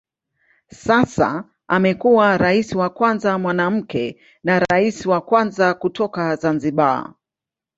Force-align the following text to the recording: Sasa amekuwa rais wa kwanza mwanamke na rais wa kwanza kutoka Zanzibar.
Sasa 0.83 1.43
amekuwa 1.67 2.37
rais 2.37 2.73
wa 2.75 2.89
kwanza 2.89 3.37
mwanamke 3.37 4.19
na 4.43 4.59
rais 4.59 5.05
wa 5.05 5.21
kwanza 5.21 5.73
kutoka 5.73 6.35
Zanzibar. 6.35 7.13